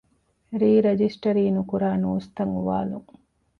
[0.59, 3.09] ރީ ރަޖިސްޓަރީ ނުކުރާ ނޫސްތައް އުވާލުން